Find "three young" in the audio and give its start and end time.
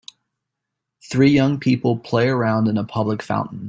1.11-1.59